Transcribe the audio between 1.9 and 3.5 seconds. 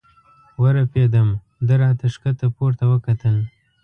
ته ښکته پورته وکتل.